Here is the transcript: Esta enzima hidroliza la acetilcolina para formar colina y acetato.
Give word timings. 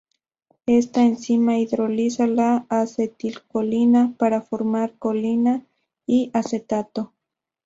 Esta 0.65 1.03
enzima 1.03 1.57
hidroliza 1.59 2.25
la 2.25 2.65
acetilcolina 2.69 4.15
para 4.17 4.41
formar 4.41 4.97
colina 4.97 5.63
y 6.07 6.31
acetato. 6.33 7.13